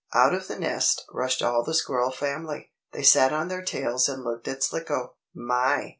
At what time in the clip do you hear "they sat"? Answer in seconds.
2.91-3.31